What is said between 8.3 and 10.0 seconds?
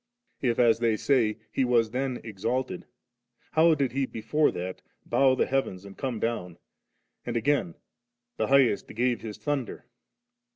*Tbe Highest gave His thunder *■?'